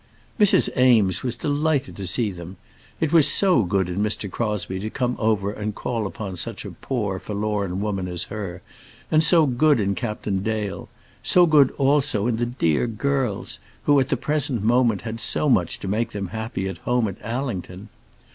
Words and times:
Mrs. 0.39 0.75
Eames 0.75 1.21
was 1.21 1.35
delighted 1.35 1.95
to 1.97 2.07
see 2.07 2.31
them. 2.31 2.57
It 2.99 3.13
was 3.13 3.31
so 3.31 3.61
good 3.61 3.87
in 3.87 3.99
Mr. 4.01 4.31
Crosbie 4.31 4.79
to 4.79 4.89
come 4.89 5.15
over 5.19 5.51
and 5.51 5.75
call 5.75 6.07
upon 6.07 6.37
such 6.37 6.65
a 6.65 6.71
poor, 6.71 7.19
forlorn 7.19 7.81
woman 7.81 8.07
as 8.07 8.23
her, 8.23 8.63
and 9.11 9.23
so 9.23 9.45
good 9.45 9.79
in 9.79 9.93
Captain 9.93 10.41
Dale; 10.41 10.89
so 11.21 11.45
good 11.45 11.69
also 11.77 12.25
in 12.25 12.37
the 12.37 12.47
dear 12.47 12.87
girls, 12.87 13.59
who, 13.83 13.99
at 13.99 14.09
the 14.09 14.17
present 14.17 14.63
moment, 14.63 15.01
had 15.01 15.19
so 15.21 15.47
much 15.47 15.79
to 15.81 15.87
make 15.87 16.13
them 16.13 16.29
happy 16.29 16.67
at 16.67 16.79
home 16.79 17.07
at 17.07 17.21
Allington! 17.23 17.89